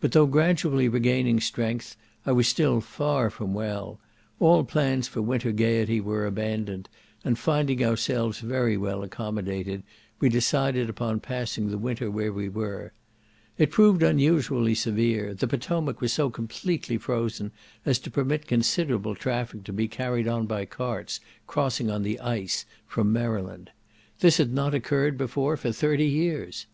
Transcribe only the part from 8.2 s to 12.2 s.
very well accommodated, we decided upon passing the winter